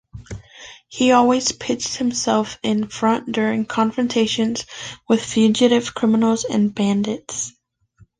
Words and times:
He 0.87 1.11
always 1.11 1.51
pitched 1.51 1.97
himself 1.97 2.57
in 2.63 2.87
front 2.87 3.31
during 3.31 3.65
confrontations 3.65 4.65
with 5.07 5.23
fugitive 5.23 5.93
criminals 5.93 6.43
and 6.43 6.73
bandits. 6.73 7.53